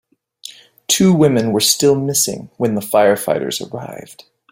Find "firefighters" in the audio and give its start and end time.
2.81-3.61